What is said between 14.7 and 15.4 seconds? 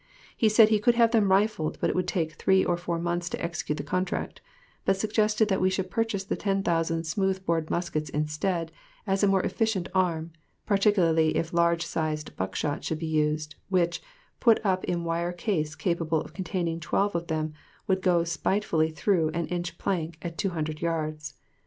in wire